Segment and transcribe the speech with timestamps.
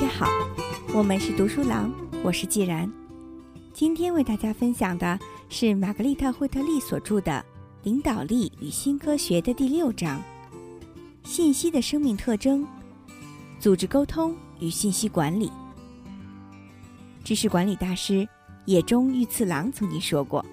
[0.00, 0.28] 家好，
[0.94, 1.92] 我们是读书郎，
[2.22, 2.88] 我是既然。
[3.74, 5.18] 今天为大家分享的
[5.48, 7.32] 是玛格丽特·惠特利所著的
[7.82, 10.22] 《领导力与新科学》的第六章：
[11.24, 12.64] 信息的生命特征、
[13.58, 15.50] 组织沟通与信息管理。
[17.24, 18.26] 知识管理大师
[18.66, 20.46] 野中裕次郎曾经说过：“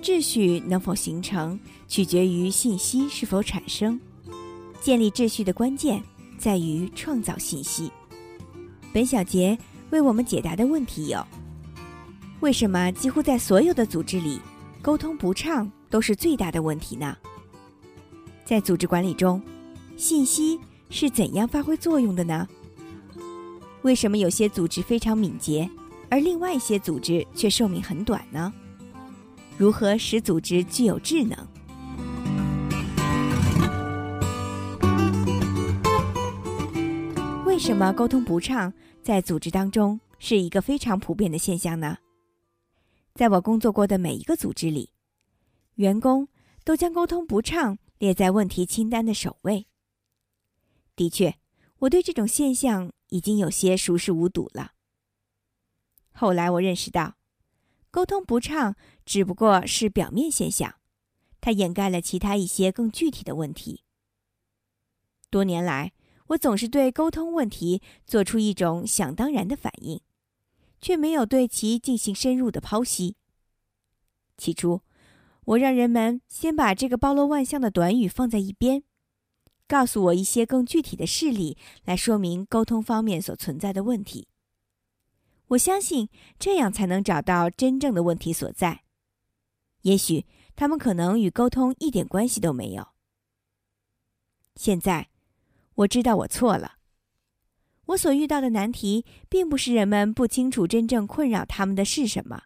[0.00, 4.00] 秩序能否形成，取决于信息是否产生。
[4.80, 6.02] 建立秩序的关键
[6.38, 7.92] 在于创造信息。”
[8.92, 9.56] 本小节
[9.90, 11.26] 为我们解答的问题有：
[12.40, 14.38] 为什么几乎在所有的组织里，
[14.82, 17.16] 沟通不畅都是最大的问题呢？
[18.44, 19.42] 在组织管理中，
[19.96, 20.60] 信息
[20.90, 22.46] 是怎样发挥作用的呢？
[23.80, 25.68] 为什么有些组织非常敏捷，
[26.10, 28.52] 而另外一些组织却寿命很短呢？
[29.56, 31.38] 如何使组织具有智能？
[37.64, 38.74] 什么沟通不畅
[39.04, 41.96] 在组织当中是一个非常普遍的现象呢？
[43.14, 44.90] 在我工作过的每一个组织里，
[45.76, 46.26] 员工
[46.64, 49.68] 都将沟通不畅列在问题清单的首位。
[50.96, 51.38] 的确，
[51.78, 54.72] 我对这种现象已经有些熟视无睹了。
[56.10, 57.14] 后来我认识到，
[57.92, 58.74] 沟通不畅
[59.06, 60.74] 只不过是表面现象，
[61.40, 63.84] 它掩盖了其他一些更具体的问题。
[65.30, 65.92] 多年来，
[66.32, 70.00] 我总是对沟通问题做出一种想当然的反应，
[70.80, 73.16] 却没有对其进行深入的剖析。
[74.38, 74.80] 起初，
[75.44, 78.82] 我让人们先把这个包罗万象的短语放在一边，
[79.68, 84.28] 告诉我一些更具体的事例来说明沟通方面所存在的问题。
[85.48, 88.84] 我相信这样才能找到真正的问题所在。
[89.82, 90.24] 也许
[90.56, 92.88] 他们可能与沟通一点关系都没有。
[94.56, 95.11] 现在。
[95.74, 96.78] 我知道我错了。
[97.86, 102.44] 我所遇到的难题，并不是人们不清楚真正困扰他们的是什么。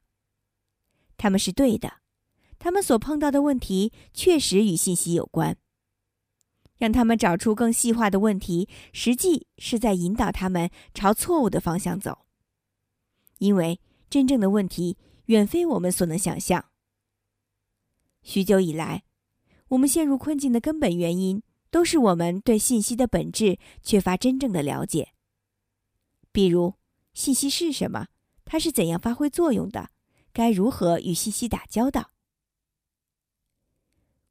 [1.17, 2.01] 他们是对的，
[2.59, 5.57] 他们所碰到的问题确实与信息有关。
[6.79, 12.27] 让他们找出更细化的问题，实际是在引导他们朝错误的方向走。
[13.39, 16.67] 因为真正的问题远非我们所能想象。
[18.23, 19.05] 许久以来，
[19.69, 21.43] 我们陷入困境的根本原因。
[21.71, 25.13] 都是我们对信息的本质缺乏真正的了解。
[26.33, 26.75] 比如，
[27.15, 28.09] 信息是什么？
[28.45, 29.91] 它是怎样发挥作用的？
[30.33, 32.13] 该如何与信息打交道？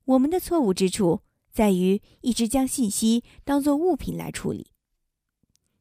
[0.05, 4.71] 我们的错误之处在于一直将信息当作物品来处理，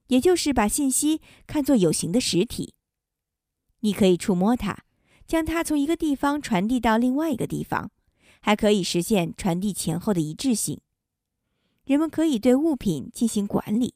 [0.06, 2.74] 也就是把信息看作有形的实体。
[3.80, 4.84] 你可以触摸它，
[5.26, 7.90] 将它从一个地方传递到另外一个地方，
[8.40, 10.80] 还可以实现传递前后的一致性。
[11.84, 13.94] 人们可以对物品进行管理。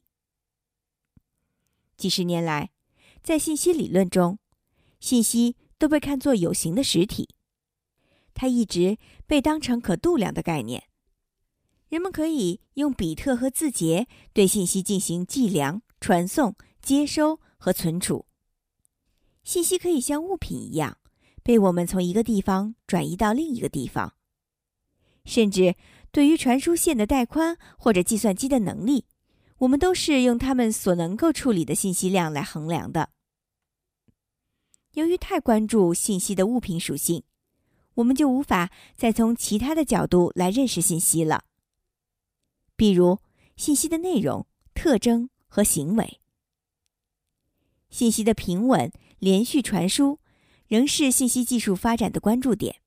[1.97, 2.71] 几十年来，
[3.23, 4.37] 在信息理论中，
[4.99, 7.29] 信息都被看作有形的实体，
[8.35, 10.83] 它一直被当成可度量的概念。
[11.87, 18.27] 人们可以用比特和字节对信息进行计量、传送、接收和存储。
[19.43, 20.99] 信息可以像物品一样，
[21.41, 24.13] 被我们从一个地方转移到另一个地方，
[25.25, 25.75] 甚至。
[26.11, 29.05] 对于传输线的带宽或者计算机的能力，
[29.59, 33.09] 我们都是用他们所能够处理的信息量来衡量的。
[34.93, 37.23] 由于太关注信息的物品属性，
[37.93, 41.43] 我们就无法再从其他的角度来认识信息了。
[42.75, 43.19] 比如，
[43.55, 46.19] 信息的内容、特征和行为。
[47.91, 50.19] 信息的平稳、连续传输
[50.67, 52.81] 仍是信息技术发展的关注点。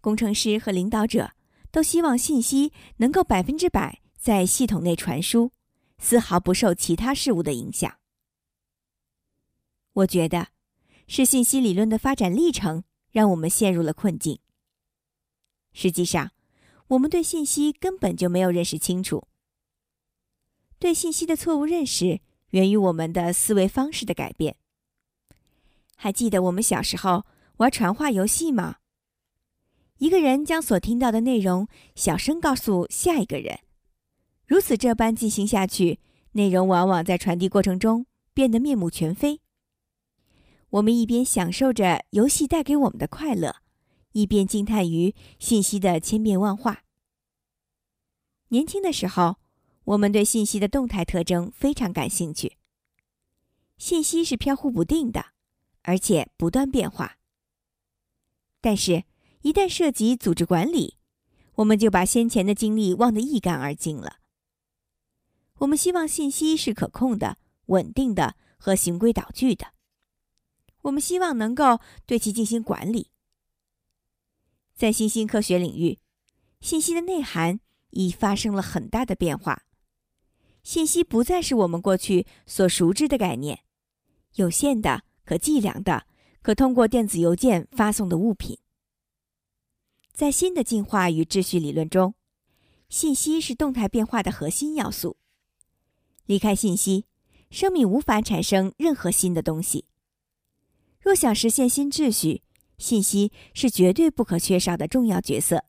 [0.00, 1.35] 工程师和领导者。
[1.70, 5.52] 都希望信息能够百分之百在系统内传输，
[5.98, 7.98] 丝毫不受其他事物的影响。
[9.92, 10.48] 我觉得，
[11.06, 14.38] 是信息理论的发展历程让我们陷入了困境。
[15.72, 16.32] 实际上，
[16.88, 19.26] 我们对信息根本就没有认识清楚。
[20.78, 22.20] 对信息的错误认识
[22.50, 24.56] 源于我们的思维方式的改变。
[25.96, 27.24] 还记得我们小时候
[27.56, 28.76] 玩传话游戏吗？
[29.98, 33.60] 一个人将所听到的内容小声告诉下一个人，
[34.46, 36.00] 如此这般进行下去，
[36.32, 38.04] 内容往往在传递过程中
[38.34, 39.40] 变得面目全非。
[40.68, 43.56] 我们一边享受着游戏带给我们的快乐，
[44.12, 46.82] 一边惊叹于信息的千变万化。
[48.48, 49.36] 年轻的时候，
[49.84, 52.58] 我们对信息的动态特征非常感兴趣。
[53.78, 55.24] 信息是飘忽不定的，
[55.82, 57.16] 而且不断变化。
[58.60, 59.04] 但是。
[59.42, 60.96] 一旦涉及组织管理，
[61.56, 64.18] 我们就把先前的经历忘得一干二净了。
[65.58, 69.68] 我们希望信息是可控的、稳定的和循规蹈矩的。
[70.82, 73.10] 我们希望能够对其进行管理。
[74.74, 75.98] 在新兴科学领域，
[76.60, 77.60] 信息的内涵
[77.90, 79.62] 已发生了很大的变化。
[80.62, 83.60] 信息不再是我们过去所熟知的概念，
[84.34, 86.06] 有限的、可计量的、
[86.42, 88.58] 可通过电子邮件发送的物品。
[90.16, 92.14] 在新的进化与秩序理论中，
[92.88, 95.18] 信息是动态变化的核心要素。
[96.24, 97.04] 离开信息，
[97.50, 99.84] 生命无法产生任何新的东西。
[100.98, 102.42] 若想实现新秩序，
[102.78, 105.66] 信息是绝对不可缺少的重要角色。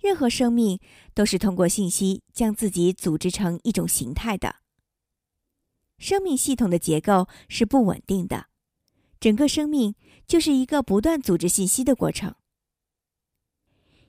[0.00, 0.78] 任何生命
[1.14, 4.54] 都是通过信息将自己组织成一种形态的。
[5.98, 8.46] 生命系统的结构是不稳定的，
[9.18, 9.96] 整个生命
[10.28, 12.36] 就是一个不断组织信息的过程。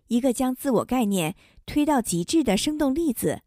[0.07, 1.35] 一个将自我概念
[1.65, 3.41] 推到极致的生动例子，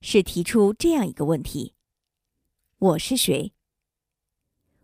[0.00, 1.74] 是提出这样一个问题：
[2.78, 3.52] 我是谁？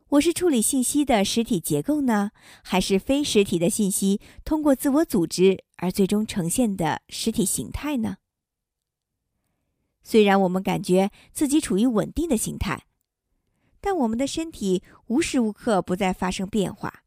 [0.09, 2.31] 我是处理信息的实体结构呢，
[2.65, 8.17] 还是非实体的信息通过自我组织而最终呈现的实体形态呢？
[10.03, 12.87] 虽然我们感觉自己处于稳定的形态，
[13.83, 17.05] 但我们的身体无时无刻不在发生变化。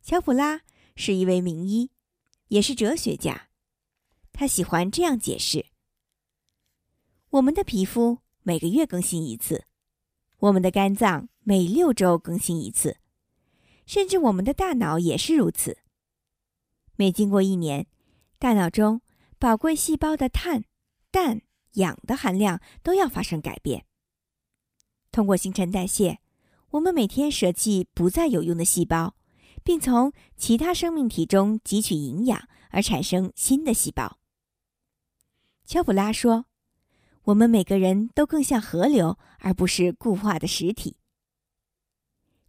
[0.00, 0.62] 乔普拉
[0.96, 1.90] 是一位名医。
[2.52, 3.48] 也是哲学家，
[4.30, 5.64] 他喜欢这样解释：
[7.30, 9.64] 我们的皮肤每个月更新一次，
[10.36, 12.98] 我们的肝脏每六周更新一次，
[13.86, 15.78] 甚至我们的大脑也是如此。
[16.96, 17.86] 每经过一年，
[18.38, 19.00] 大脑中
[19.38, 20.64] 宝贵细胞的碳、
[21.10, 21.40] 氮、
[21.72, 23.86] 氧的含量都要发生改变。
[25.10, 26.18] 通过新陈代谢，
[26.72, 29.16] 我们每天舍弃不再有用的细胞。
[29.64, 34.18] 并从其他生命体中汲取营养，而产生新的细胞。
[35.64, 36.46] 乔普拉说
[37.24, 40.96] ：“我们每个人都更像河流，而不是固化的实体。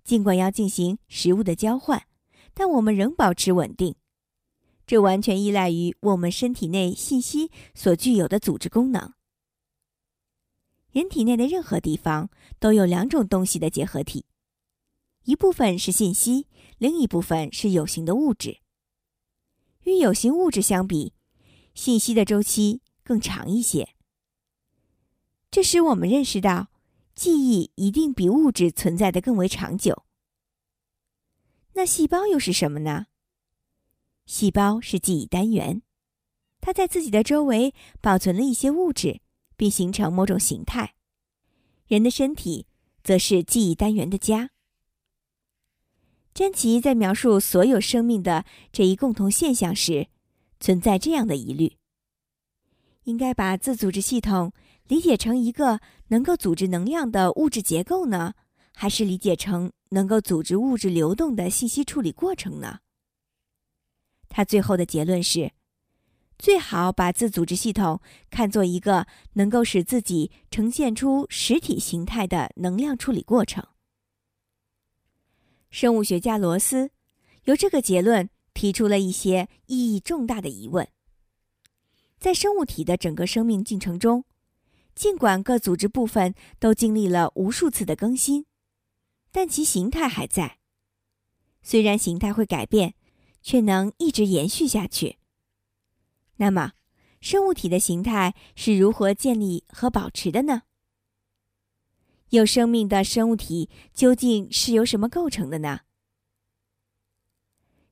[0.03, 2.07] 尽管要进行食物的交换，
[2.53, 3.95] 但我们仍保持稳定。
[4.85, 9.13] 这完全依赖于我们身体内信息所具有的组织功能。
[10.91, 12.29] 人体内的任何地方
[12.59, 14.25] 都有两种东西的结合体。”
[15.23, 16.47] 一部分是信息，
[16.77, 18.59] 另一部分是有形的物质。
[19.83, 21.13] 与有形物质相比，
[21.73, 23.95] 信息的周期更长一些。
[25.49, 26.69] 这使我们认识到，
[27.15, 30.03] 记忆一定比物质存在的更为长久。
[31.73, 33.07] 那细胞又是什么呢？
[34.25, 35.81] 细胞是记忆单元，
[36.59, 39.21] 它在自己的周围保存了一些物质，
[39.55, 40.95] 并形成某种形态。
[41.87, 42.67] 人的身体
[43.03, 44.51] 则是记忆单元的家。
[46.33, 50.07] 詹奇在描述所有生命的这一共同现象时，
[50.59, 51.77] 存在这样的疑虑：
[53.03, 54.51] 应该把自组织系统
[54.87, 58.33] 理解成一个能够组织能量的物质结构呢，
[58.73, 62.79] 还是理解成能够组织物质流动的信息处理过程呢？
[64.27, 65.51] 他最后的结论是：
[66.39, 68.01] 最好把自组织系统
[68.31, 73.63] 看作一个能够使自己呈现出实体形态的能量处理过程。
[75.73, 76.91] 生物学家罗斯
[77.45, 80.87] 由这个结论提出了一些意义重大的疑问。
[82.19, 84.23] 在生物体的整个生命进程中，
[84.93, 88.45] 尽管各组织部分都经历了无数次的更新，
[89.31, 90.59] 但其形态还在。
[91.63, 92.93] 虽然形态会改变，
[93.41, 95.17] 却能一直延续下去。
[96.35, 96.73] 那么，
[97.19, 100.61] 生物体的形态是如何建立和保持的呢？
[102.29, 105.81] 有生命的生物体究竟是由什么构成的呢？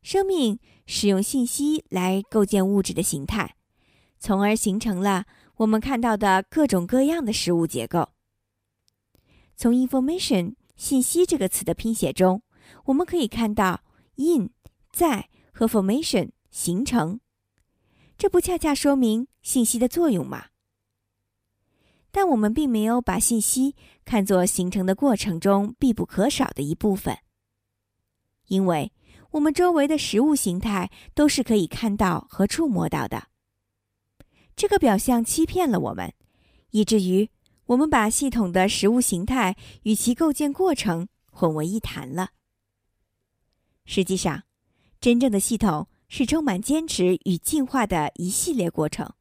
[0.02, 3.56] 生命使用信息来构建物质的形态，
[4.18, 5.26] 从而形成了
[5.58, 8.10] 我们看到的各种各样的食物结构。
[9.56, 12.42] 从 “information” 信息这个词的拼写中，
[12.86, 13.84] 我们可以看到
[14.16, 14.50] “in”
[14.92, 17.20] 在和 “formation” 形成，
[18.18, 20.48] 这不恰恰说明信息的作用吗？
[22.13, 27.18] 但我们并没有把信息看作形成的过程中必不可少的一部分，
[28.48, 28.91] 因为
[29.32, 33.30] 我们周围的食物形态都是可以看到和触摸到的。
[34.58, 36.13] 这个表象欺骗了我们，
[36.72, 37.30] 以至于
[37.68, 42.32] 我们把系统的食物形态与其构建过程混为一谈了。
[43.86, 44.44] 实际上，
[45.00, 49.13] 真正的系统是充满坚持与进化的一系列过程。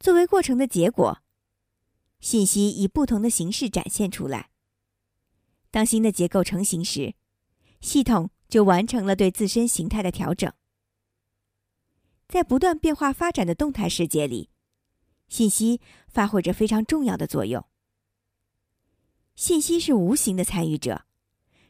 [0.00, 1.22] 作为过程的结果。
[2.20, 4.50] 信息以不同的形式展现出来。
[5.70, 7.14] 当新的结构成型时，
[7.80, 10.52] 系统就完成了对自身形态的调整。
[12.26, 14.50] 在不断变化发展的动态世界里，
[15.28, 17.64] 信息发挥着非常重要的作用。
[19.34, 21.04] 信息是无形的参与者，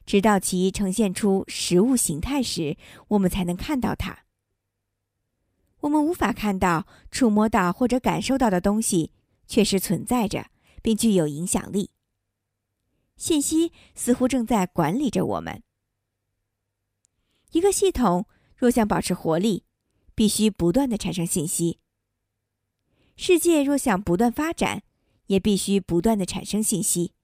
[0.07, 2.77] 直到其呈现出实物形态时，
[3.09, 4.25] 我们才能看到它。
[5.81, 9.13] 我们无法看到、触摸到或者感受到的东西，
[9.49, 10.51] 确实存在着，
[10.81, 11.91] 并具有影响力。
[13.17, 15.65] 信息似乎正在管理着我们。
[17.51, 19.65] 一个系统若想保持活力，
[20.15, 21.81] 必须不断的产生信息。
[23.17, 24.85] 世界若想不断发展，
[25.27, 27.15] 也必须不断的产生信息。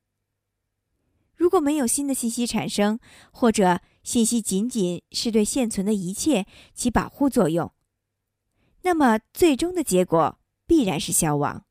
[1.36, 2.98] 如果没有新的信息产生，
[3.30, 7.72] 或者信息仅仅是对现存的一切起保护作用，
[8.82, 11.63] 那么最终的结果必然是消亡。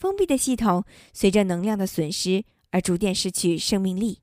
[0.00, 4.22] 封闭的系统随着能量的损失而逐渐失去生命力，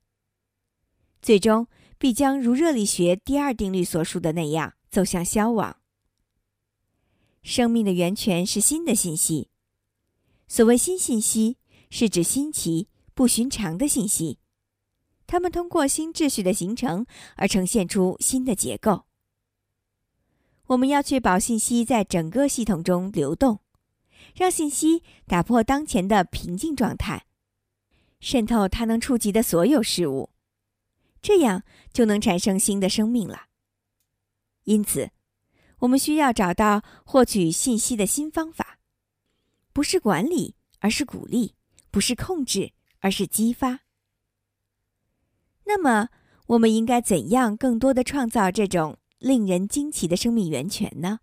[1.22, 1.68] 最终
[2.00, 5.78] 必将如热力学第二定律所述的那样走向消亡。
[7.44, 9.50] 生命的源泉是新的信息，
[10.48, 11.58] 所谓新信息，
[11.92, 12.90] 是指新奇。
[13.14, 14.38] 不寻常的信息，
[15.26, 17.04] 它们通过新秩序的形成
[17.36, 19.06] 而呈现出新的结构。
[20.68, 23.60] 我们要确保信息在整个系统中流动，
[24.36, 27.26] 让信息打破当前的平静状态，
[28.20, 30.30] 渗透它能触及的所有事物，
[31.22, 33.48] 这样就能产生新的生命了。
[34.64, 35.12] 因此，
[35.80, 38.80] 我们需要找到获取信息的新方法，
[39.74, 41.54] 不是管理，而是鼓励；
[41.92, 42.74] 不是控制。
[43.00, 43.82] 而是激发。
[45.66, 46.10] 那么，
[46.48, 51.20] 我们应该怎样更多的创造这种令人惊奇的生命源泉呢？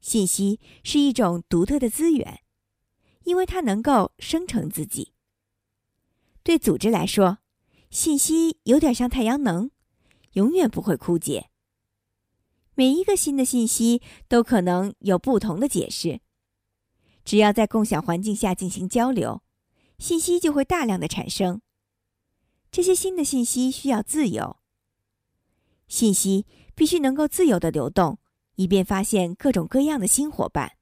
[0.00, 2.40] 信息是一种独特的资源，
[3.24, 5.12] 因为它能够生成自己。
[6.42, 7.38] 对组织来说，
[7.90, 9.70] 信息有点像太阳能，
[10.32, 11.50] 永远不会枯竭。
[12.74, 16.20] 每一个新的信息都可能有不同的解释，
[17.24, 19.42] 只要在共享环境下进行交流。
[19.98, 21.60] 信息就会大量的产生。
[22.70, 24.56] 这些新的信息需要自由。
[25.88, 28.18] 信息必须能够自由的流动，
[28.54, 30.72] 以便发现各种各样的新伙伴。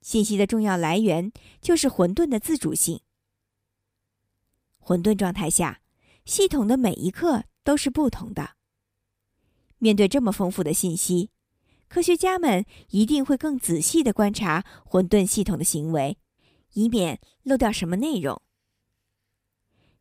[0.00, 3.00] 信息的重要来源就是混沌的自主性。
[4.78, 5.80] 混沌状态下，
[6.24, 8.56] 系统的每一刻都是不同的。
[9.78, 11.30] 面对这么丰富的信息，
[11.88, 16.18] 科学家们一定会更仔细的观察混沌系统的行为。
[16.72, 18.42] 以免漏掉什么内容。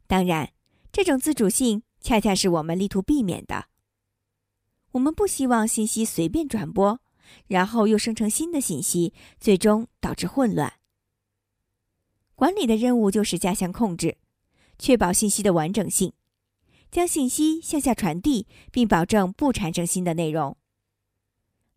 [0.07, 0.51] 当然，
[0.91, 3.69] 这种自主性恰恰是我们力图避免的。
[4.95, 7.01] 我们不希望信息随便传播，
[7.47, 10.79] 然后又生成新的信息，最终导致混乱。
[12.33, 14.17] 管理的任务就是加强控制，
[14.79, 16.13] 确保信息的完整性，
[16.89, 20.55] 将信息向下传递，并保证不产生新的内容。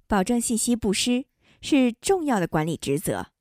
[0.07, 1.27] 保证信息不失
[1.61, 3.33] 是重要的管理职责。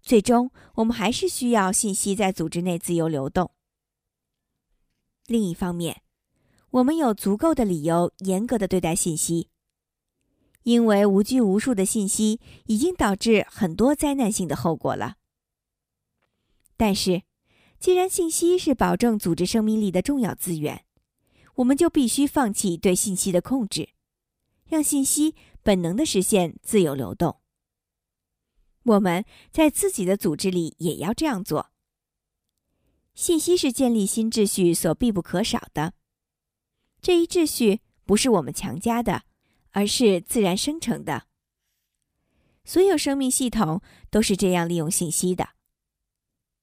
[0.00, 3.50] 最终，我们还是需要信息在组织内自由流动。
[5.26, 6.00] 另一方面，
[6.74, 9.48] 我们有足够的理由严格的对待信息，
[10.64, 15.14] 因为无拘无束的信息已经导致很多灾难性的后果了。
[16.76, 17.22] 但是，
[17.78, 20.84] 既然信息是保证组织生命力的重要资源，
[21.54, 23.90] 我们就必须放弃对信息的控制，
[24.66, 27.36] 让信息本能的实现自由流动。
[28.82, 31.70] 我们在自己的组织里也要这样做。
[33.14, 35.94] 信息是建立新秩序所必不可少的。
[37.04, 39.24] 这一秩序不是我们强加的，
[39.72, 41.26] 而是自然生成的。
[42.64, 45.50] 所有生命系统都是这样利用信息的。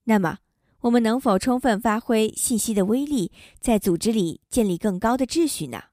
[0.05, 0.39] 那么，
[0.79, 5.83] 我们能否充分发挥信息的威力，在组织里建立更高的秩序呢？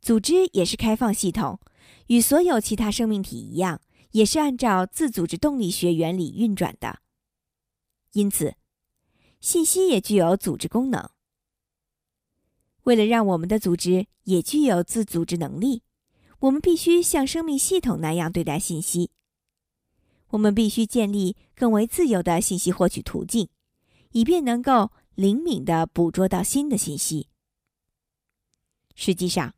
[0.00, 1.60] 组织也是开放系统，
[2.08, 3.80] 与所有其他生命体一样。
[4.10, 6.98] 也是按照自组织动力学原理运转的，
[8.14, 8.56] 因此，
[9.38, 11.08] 信息也具有组织功能。
[12.88, 15.82] 为了让我们的组织也具有自组织能力，
[16.38, 19.10] 我们必须像生命系统那样对待信息。
[20.28, 23.50] 我们必须建立更为自由的信息获取途径，
[24.12, 27.28] 以便能够灵敏地捕捉到新的信息。
[28.94, 29.54] 实际上，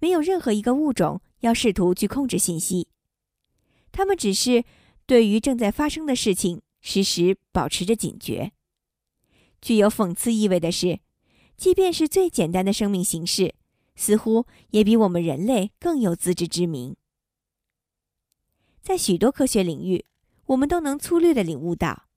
[0.00, 2.88] 没有任何一个物种要试图去控制信息。
[3.92, 4.64] 他们只是
[5.06, 8.50] 对于正在发生的事情时时保持着警觉。
[9.60, 10.98] 具有讽刺意味的是，
[11.62, 13.54] 即便是最简单的生命形式，
[13.94, 16.96] 似乎也比我们人类更有自知之明。
[18.82, 20.04] 在许多科学领域，
[20.46, 22.08] 我们都能粗略地领悟到，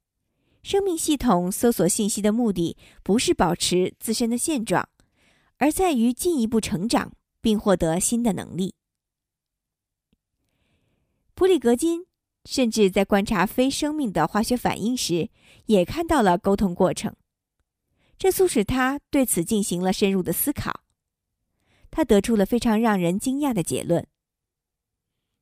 [0.63, 4.89] 生命系统搜索信息的目的不是保持自身的现状，
[5.57, 8.73] 而在于进一步成长并获得新的能力。
[11.35, 12.07] 普里格金
[12.45, 15.29] 甚至在观察非生命的化学反应时，
[15.67, 17.15] 也看到了沟通过程，
[18.17, 20.81] 这促使他对此进行了深入的思考。
[21.91, 24.05] 他得出了非常让人惊讶的结论：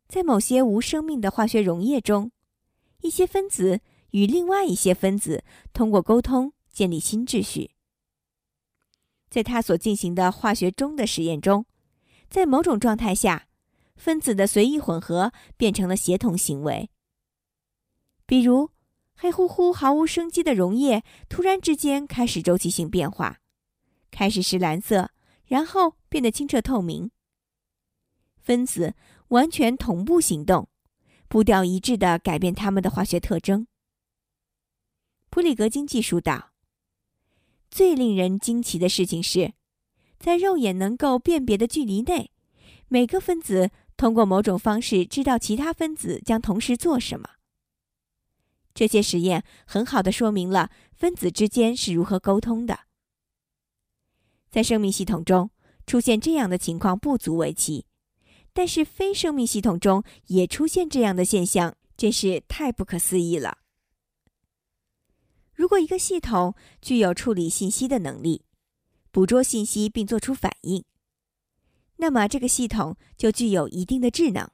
[0.07, 2.31] 在某些无生命的化学溶液中，
[3.01, 7.71] 一些分子与另外一些分子通过沟通建立新秩序。
[9.29, 11.65] 在他所进行的化学中的实验中，
[12.29, 13.47] 在某种状态下。
[13.95, 16.89] 分子的随意混合变成了协同行为。
[18.25, 18.71] 比如，
[19.15, 23.39] 黑乎乎、毫无生机的溶液突然之间开始周期性变化，
[24.11, 25.11] 开始是蓝色，
[25.45, 27.09] 然后变得清澈透明。
[28.41, 28.95] 分子
[29.29, 30.67] 完全同步行动，
[31.27, 33.67] 步调一致地改变它们的化学特征。
[35.29, 36.51] 普里格金记述道
[37.71, 39.53] ：“最令人惊奇的事情是，
[40.19, 42.31] 在肉眼能够辨别的距离内，
[42.87, 47.29] 每个分子。”通过某种方式知道其他分子将同时做什么。
[48.73, 52.79] 这些实验很好的说明了分子之间是如何沟通的。
[54.49, 55.51] 在生命系统中
[55.85, 57.85] 出现这样的情况不足为奇，
[58.53, 63.59] 但是非生命系统中也出现这样的现象，真是太不可思议了。
[65.53, 68.45] 如果一个系统具有处理信息的能力，
[69.11, 70.83] 捕捉信息并做出反应。
[71.97, 74.49] 那么，这个系统就具有一定的智能。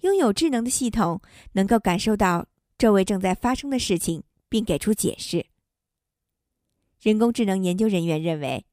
[0.00, 1.20] 拥有智能的系统
[1.52, 2.46] 能够感受到
[2.78, 5.46] 周围正在发生的事情，并给出解释。
[7.00, 8.64] 人工智能研究人员认为，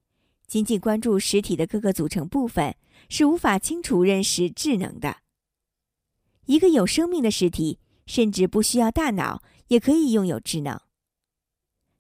[0.48, 2.76] 仅仅关注实体的各个组成部分
[3.10, 5.18] 是无法清楚认识智能的。
[6.46, 10.80] 一个有生命的实体甚至不需要大脑，也可以拥有智能。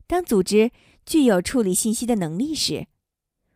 [0.08, 0.72] 当组织
[1.06, 2.88] 具有处理信息的能力时，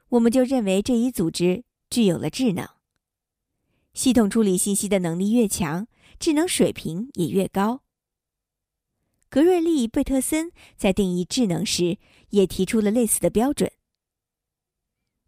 [0.09, 1.63] 我们就认为这一组织。
[1.91, 2.69] 具有了智能，
[3.95, 5.87] 系统处理信息的能力越强，
[6.19, 7.81] 智能水平也越高。
[9.29, 13.71] 格瑞利·贝特森在定义智能时也提出了类似的标准：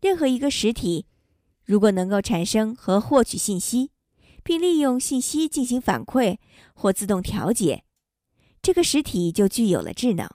[0.01, 1.05] 任何一个实体，
[1.63, 3.91] 如果能够产生和获取信息，
[4.43, 6.39] 并利用信息进行反馈
[6.73, 7.83] 或自动调节，
[8.59, 10.27] 这个实体就具有了智能。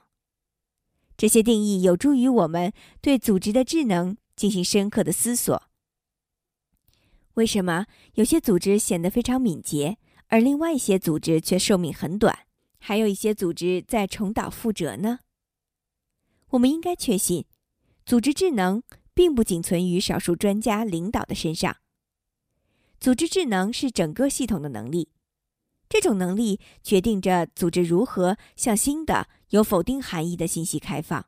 [1.17, 5.63] 这些定义有助于我们对组织的智能进行深刻的思索。
[7.33, 12.46] 为什么有些组织显得非常敏捷，而另外一些组织却寿命很短？
[12.79, 15.19] 还有一些组织在重蹈覆辙呢？
[16.49, 17.45] 我们应该确信，
[18.05, 18.81] 组织智能
[19.13, 21.77] 并不仅存于少数专家领导的身上。
[22.99, 25.09] 组织智能是整个系统的能力，
[25.89, 31.25] 这种能力决定着组织如何向新的有否定含义的信息开放，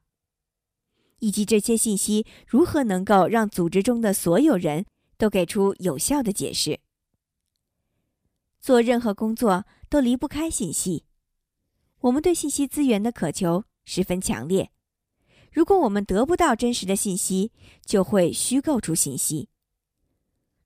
[1.20, 4.86] 以及这些信息如何能够让组织中的所有人。
[5.20, 6.80] 都给出有效的解释。
[8.62, 11.04] 做任何工作都离不开信息，
[12.02, 14.72] 我们对信息资源的渴求十分强烈。
[15.52, 17.52] 如果我们得不到真实的信息，
[17.86, 19.50] 就会虚构出信息。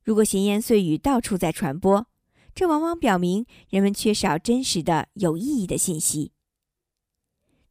[0.04, 2.08] 如果闲言碎语到处在传播，
[2.54, 6.34] 这往往表明人们缺少真实的、有意义的信息。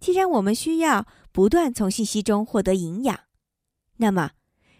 [0.00, 3.20] 既然我们需要不断从信息中获得营养，
[3.98, 4.32] 那么。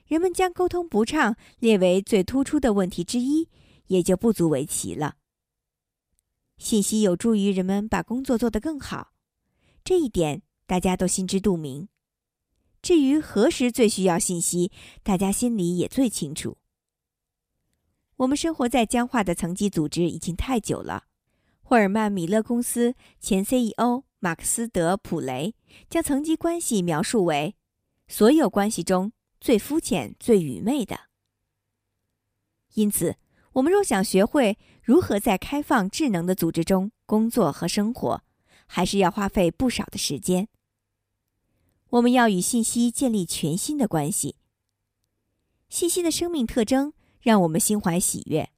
[0.09, 3.49] 人们将沟通不畅列为最突出的问题之一，
[3.87, 5.17] 也就不足为奇了。
[6.63, 9.13] 信息有助于人们把工作做得更好，
[9.83, 11.89] 这一点大家都心知肚明。
[12.81, 14.71] 至于何时最需要信息，
[15.03, 16.59] 大家心里也最清楚。
[18.15, 21.07] 我们生活在僵化的层级组织已经太久了。
[21.63, 25.57] 霍尔曼米勒公司前 CEO 马克思德普雷
[25.91, 27.57] 将层级关系描述为
[28.07, 29.13] 所有关系中。
[29.41, 31.09] 最肤浅、最愚昧的。
[32.75, 33.17] 因此，
[33.55, 38.23] 我们若想学会如何在开放、智能的组织中工作和生活，
[38.67, 40.49] 还是要花费不少的时间。
[41.91, 44.37] 我们要与信息建立全新的关系。
[45.69, 48.49] 信息的生命特征让我们心怀喜悦。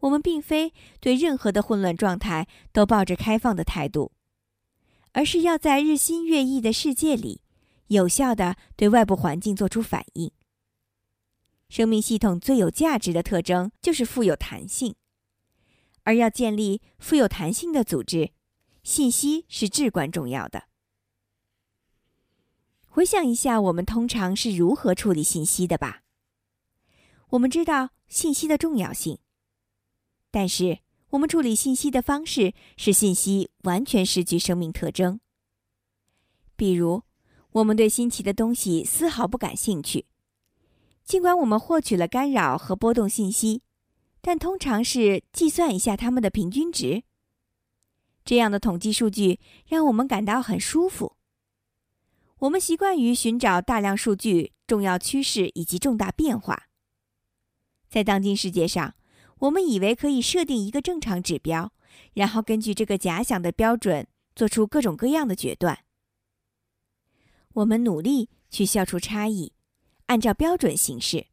[0.00, 4.12] 我们并非对任何的混乱状态都抱着开放的态度，
[5.12, 7.40] 而是要在日新月异的世界里。
[7.88, 10.30] 有效的对外部环境做出反应。
[11.68, 14.94] 生命系统最有价值的特征就是富有弹性，
[16.04, 18.32] 而要建立富有弹性的组织，
[18.82, 20.64] 信息是至关重要的。
[22.86, 26.02] 回想一下，我们通常是如何处理信息的吧？
[27.30, 29.18] 我们知道信息的重要性，
[30.30, 35.20] 但是我们处理信息的方式使信息完全失去生命特征，
[36.56, 37.02] 比如。
[37.52, 40.04] 我们对新奇的东西丝毫不感兴趣，
[41.08, 43.62] 尽管我们获取了干扰和波动信息，
[44.20, 47.02] 但通常是计算一下它们的平均值。
[48.26, 51.16] 这样的统计数据让我们感到很舒服。
[52.40, 56.64] 我们习惯于寻找大量数据、重要趋势以及重大变化。
[57.88, 58.94] 在当今世界上，
[59.38, 61.72] 我们以为可以设定一个正常指标，
[62.12, 65.78] 然后根据这个假想的标准做出各种各样的决断。
[67.54, 69.54] 我们努力去消除差异，
[70.08, 71.28] 按照标准行事。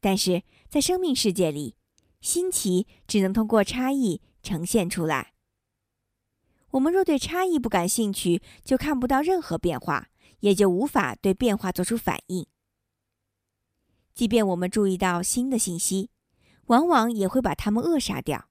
[0.00, 1.76] 但是在生命世界里，
[2.20, 5.32] 新奇只能通过差异呈现出来。
[6.70, 10.08] 我们若对差异不感兴趣，就看不到任何变化，
[10.40, 12.46] 也就无法对变化做出反应。
[14.12, 16.10] 即便我们注意到新的信息，
[16.66, 18.48] 往往也会把它们扼杀掉。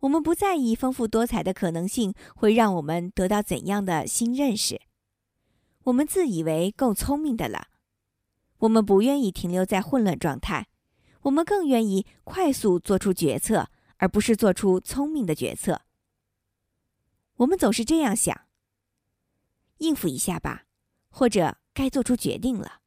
[0.00, 4.80] 我们不在意丰富多彩的可能性会让我们得到怎样的新认识。
[5.86, 7.68] 我们自以为够聪明的了，
[8.58, 10.66] 我们不愿意停留在混乱状态，
[11.22, 15.82] 我们更愿意快速做出决策，而不是做出聪明的决策。
[17.36, 18.48] 我们总是这样想：
[19.78, 20.64] 应付一下吧，
[21.08, 22.80] 或者该做出决定了。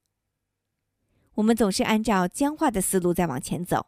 [1.35, 3.87] 我们总是按照僵化的思路在往前走，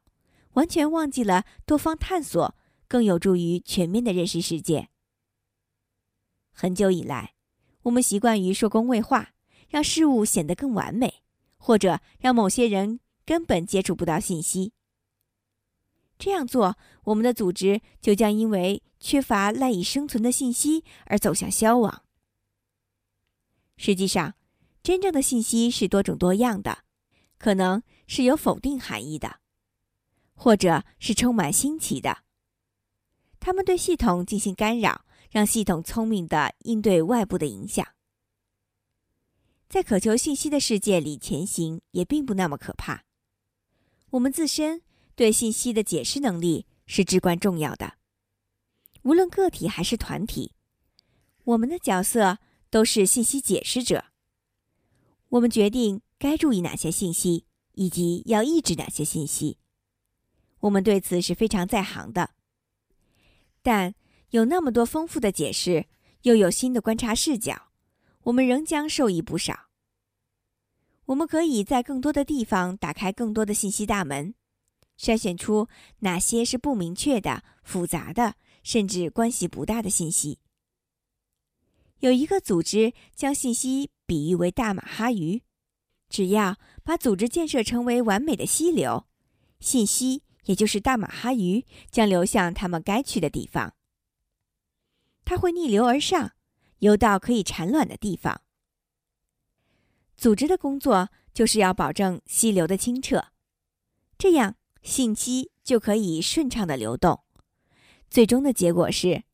[0.53, 2.55] 完全忘记了多方探索
[2.87, 4.87] 更有助于全面的认识世界。
[6.53, 7.33] 很久以来，
[7.83, 9.33] 我们习惯于说恭维话，
[9.69, 11.23] 让事物显得更完美，
[11.57, 14.73] 或者让某些人根本接触不到信息。
[16.19, 22.03] 这样做，我们的组织就将因为缺乏赖以生存的信息而走向消亡。
[23.77, 24.35] 实际上，
[24.83, 26.83] 真正的信息是多种多样的，
[27.39, 29.39] 可能是有否定含义的，
[30.35, 32.19] 或者是充满新奇的。
[33.39, 37.87] 他们对系统进行干扰，让系统聪明的应对外部的影响。
[39.67, 43.05] 在渴求信息的世界里前行，也并不那么可怕。
[44.11, 44.83] 我们自身。
[45.13, 47.95] 对信息的解释能力是至关重要的。
[49.03, 50.53] 无论个体还是团体，
[51.43, 52.39] 我们的角色
[52.71, 54.05] 都是信息解释者。
[55.29, 59.59] 我们决定该注意哪些信息，以及要抑制哪些信息。
[60.61, 62.31] 我们对此是非常在行的。
[63.61, 63.93] 但
[64.31, 65.85] 有那么多丰富的解释，
[66.23, 67.69] 又有新的观察视角，
[68.23, 69.67] 我们仍将受益不少。
[71.05, 74.33] 我们可以在更多的地方打开更多的信息大门。
[74.97, 75.67] 筛选出
[75.99, 80.39] 哪些是不明确的、复杂的，甚至关系不大的信息。
[81.99, 85.41] 有一个组织将信息比喻为大马哈鱼，
[86.07, 89.07] 只要把组织建设成为完美的溪流，
[89.59, 93.73] 信息也就是大马哈鱼将流向他们该去的地方。
[95.25, 96.33] 它会逆流而上，
[96.79, 98.41] 游到可以产卵的地方。
[100.15, 103.27] 组织的工作就是要保证溪流的清澈，
[104.17, 104.55] 这样。
[104.83, 107.21] 信息就可以顺畅的流动，
[108.09, 109.25] 最终的结果是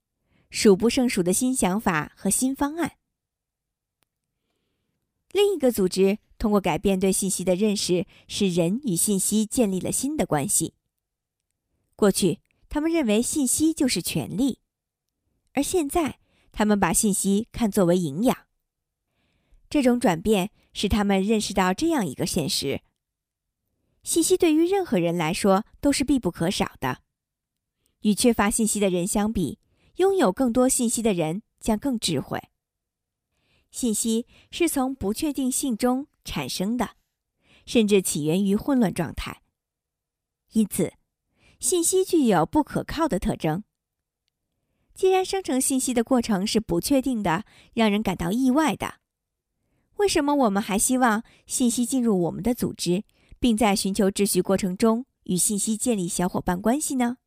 [0.49, 2.97] 数不胜数的新想法和新方案。
[5.31, 10.73] 另一个组织通过改变对信息的认识，使人与信息建立了新的关系。
[11.95, 14.59] 过去，他们认为信息就是权利，
[15.57, 16.19] 而现在，
[16.51, 18.45] 他们把信息看作为营养。
[19.71, 22.83] 这种转变使他们认识到这样一个现实。
[24.03, 26.99] 信息对于任何人来说都是必不可少的。
[28.01, 29.57] 与缺乏信息的人相比，
[29.95, 32.39] 拥有更多信息的人将更智慧。
[33.71, 36.91] 信息是从不确定性中产生的，
[37.65, 39.41] 甚至起源于混乱状态。
[40.51, 40.93] 因此，
[41.59, 43.63] 信息具有不可靠的特征。
[44.97, 48.95] 既然生成信息的过程是不确定的，让人感到意外的，
[49.97, 53.03] 为什么我们还希望信息进入我们的组织？
[53.39, 57.17] 并在寻求秩序过程中与信息建立小伙伴关系呢？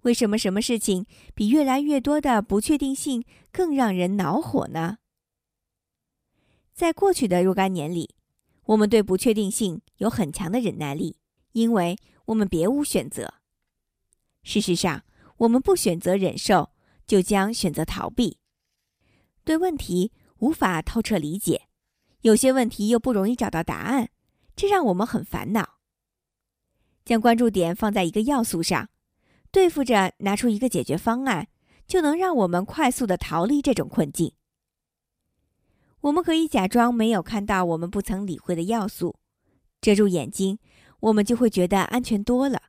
[0.00, 4.98] 为什么什么事情比越来越多的不确定性更让人恼火呢？
[6.74, 8.16] 在过去的若干年里，
[8.64, 11.18] 我们对不确定性有很强的忍耐力，
[11.52, 13.34] 因为我们别无选择。
[14.42, 15.04] 事实上，
[15.42, 16.70] 我们不选择忍受，
[17.04, 18.38] 就将选择逃避。
[19.44, 21.68] 对问题无法透彻理解，
[22.20, 24.10] 有些问题又不容易找到答案。
[24.54, 25.78] 这让我们很烦恼。
[27.04, 28.88] 将关注点放在一个要素上，
[29.50, 31.48] 对付着拿出一个解决方案，
[31.88, 34.34] 就能让我们快速的逃离这种困境。
[36.02, 39.16] 我们可以假装没有看到我们不曾理会的要素，
[39.80, 40.60] 遮住眼睛，
[41.00, 42.62] 我们就会觉得安全多了。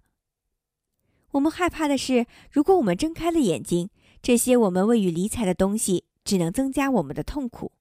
[1.33, 3.89] 我们害怕的是，如果我们睁开了眼睛，
[4.21, 7.71] 这些我们未予理睬的东西只能增加我们的痛苦。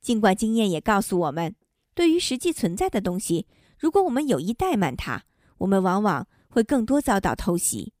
[0.00, 1.54] 尽管经验也告诉我们。
[1.94, 3.46] 对于实际存在的东西，
[3.78, 5.24] 如果我们有意怠慢它，
[5.58, 7.92] 我们往往会更多遭到偷袭。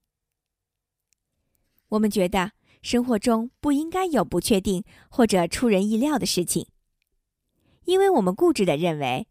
[1.88, 6.68] 我们觉得生活中不应该有不确定或者出人意料的事情，
[7.84, 9.28] 因为我们固执的认为，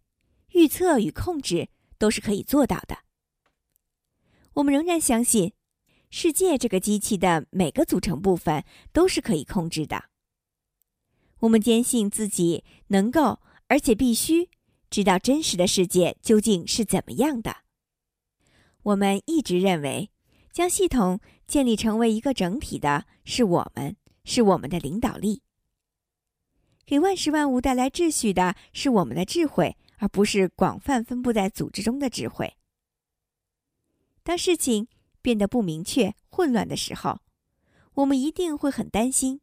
[0.51, 2.99] 预测与控制都是可以做到的。
[4.53, 5.53] 我们仍然相信，
[6.09, 10.05] 世界这个机器的每个组成部分都是可以控制的。
[11.39, 14.49] 我们坚信自己能够，而且必须。
[14.89, 17.59] 知道真实的世界究竟是怎么样的。
[18.83, 20.11] 我们一直认为，
[20.51, 25.43] 将系统建立成为一个整体的是我们，是我们的领导力。
[26.85, 32.57] 给万事万物带来秩序的是我们的智慧，而不是广泛分布在组织中的智慧。
[34.23, 34.87] 当事情
[35.21, 37.19] 变得不明确、混乱的时候，
[37.95, 39.41] 我们一定会很担心。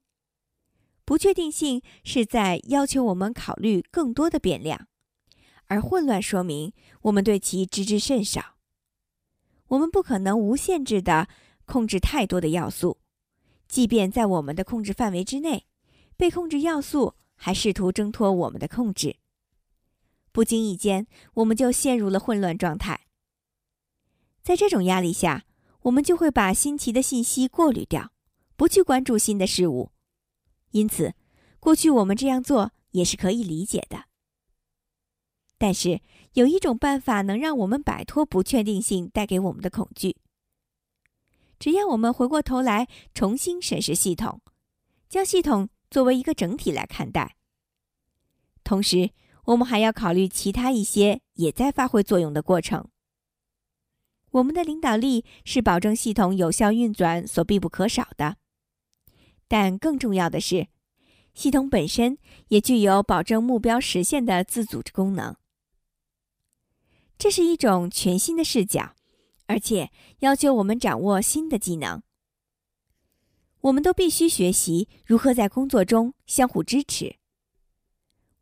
[1.04, 4.88] 不确定性是在要求我们考虑更多的变量。
[5.66, 8.56] 而混乱说明我们对其知之甚少。
[9.68, 11.28] 我们不可能无限制的
[11.66, 12.98] 控制太多的要素，
[13.66, 15.66] 即便在我们的控制范围之内，
[16.16, 19.16] 被控制要素还试图挣脱我们的控制。
[20.32, 22.97] 不经意间，我们就陷入了混乱状态。
[24.48, 25.44] 在这种压力下，
[25.82, 28.12] 我们就会把新奇的信息过滤掉，
[28.56, 29.92] 不去关注新的事物。
[30.70, 31.12] 因此，
[31.60, 34.06] 过去我们这样做也是可以理解的。
[35.58, 36.00] 但是
[36.32, 40.16] 有一种办法能让我们摆脱不确定性带给我们的恐惧。
[41.58, 44.40] 只要我们回过头来重新审视系统，
[45.10, 47.36] 将系统作为一个整体来看待，
[48.64, 49.10] 同时
[49.44, 52.88] 我们还要考虑其他一些也在发挥作用的过程。
[54.30, 58.36] 我们的领导力是保证系统有效运转所必不可少的，
[59.46, 60.68] 但更重要的是，
[61.34, 65.36] 系统本身也具有保证目标实现的自组织功能。
[67.16, 68.94] 这是一种全新的视角，
[69.46, 72.02] 而且要求我们掌握新的技能。
[73.62, 77.16] 我们都必须学习如何在工作中相互支持。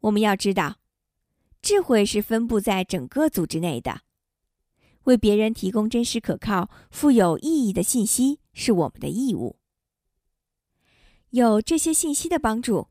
[0.00, 0.76] 我们要知道，
[1.62, 4.02] 智慧是分布在整个组织内的。
[5.06, 9.56] 为别人提供真实、可靠、富有意义的信息是我们的义务。
[11.30, 12.88] 有这些信息的帮助，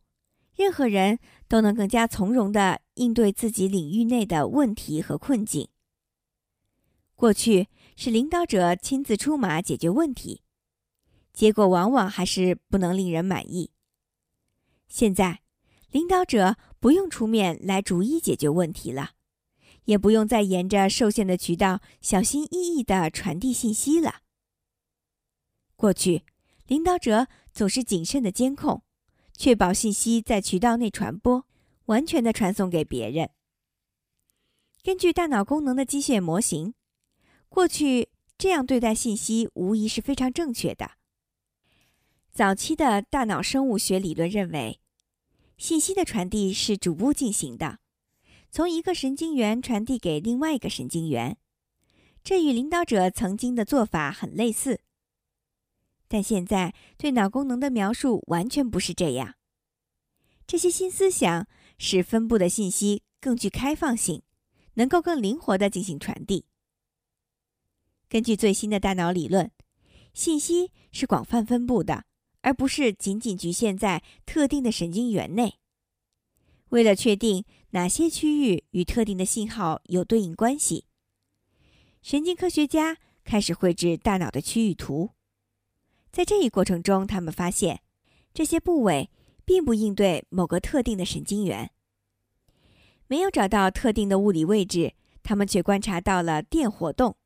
[0.56, 5.70] 任何人都能更加从容的应对自己领域内的问题和困境。
[7.16, 10.42] 过去是领导者亲自出马解决问题，
[11.34, 13.72] 结果往往还是不能令人满意。
[14.88, 15.42] 现在，
[15.92, 19.15] 领导者不用出面来逐一解决问题了，
[19.86, 24.22] 也不用再沿着受限的渠道小心翼翼地传递信息了。
[25.76, 26.24] 过去，
[26.68, 28.84] 领导者总是谨慎的监控，
[29.36, 31.46] 确保信息在渠道内传播，
[31.86, 33.30] 完全的传送给别人。
[34.84, 36.74] 根据大脑功能的机械模型。
[37.48, 40.92] 过去这样对待信息无疑是非常正确的。
[42.34, 44.82] 早期的大脑生物学理论认为，
[45.58, 47.80] 信息的传递是逐步进行的，
[48.56, 51.38] 从一个神经元传递给另外一个神经元，
[52.24, 54.80] 这与领导者曾经的做法很类似。
[56.08, 59.36] 但现在对脑功能的描述完全不是这样。
[60.48, 64.24] 这些新思想使分布的信息更具开放性，
[64.76, 66.46] 能够更灵活地进行传递。
[68.08, 69.52] 根据最新的大脑理论，
[70.14, 72.06] 信息是广泛分布的，
[72.40, 75.60] 而不是仅仅局限在特定的神经元内。
[76.70, 80.86] 为了确定哪些区域与特定的信号有对应关系，
[82.02, 85.10] 神经科学家开始绘制大脑的区域图。
[86.10, 87.82] 在这一过程中，他们发现
[88.34, 89.12] 这些部位
[89.44, 91.70] 并不应对某个特定的神经元，
[93.08, 97.18] 没有找到特定的物理位置，他们却观察到了电活动。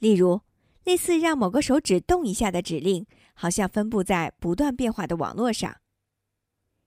[0.00, 0.40] 例如，
[0.82, 5.76] 类似让某个手指动一下的指令，好像分布在不断变化的网络上。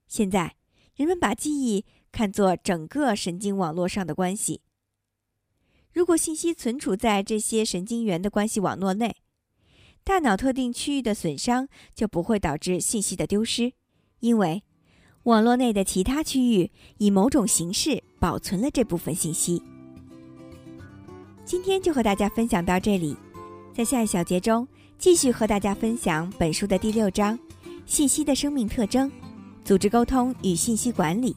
[0.10, 0.58] 现在，
[0.96, 4.62] 人们把记忆看作整个神经网络上的关系。
[5.92, 9.16] 如果信息存储在这些神经元的关系网络内，
[10.04, 13.74] 大脑特定区域的损伤就不会导致信息的丢失，
[14.20, 14.64] 因为
[15.24, 19.62] 网络内的其他区域以某种形式保存了这部分信息。
[21.44, 23.18] 今天就和大家分享到这里，
[23.74, 24.68] 在下一小节中
[24.98, 27.38] 继续和大家分享本书的第六章
[27.86, 29.12] 《信息的生命特征：
[29.66, 31.36] 组织沟通与信息管理》。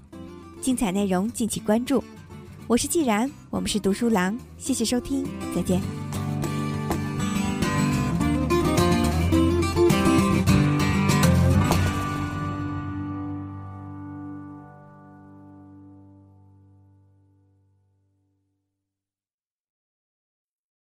[0.62, 2.02] 精彩内容敬请关注。
[2.68, 5.80] 我是既然，我们是读书郎，谢谢收听，再见。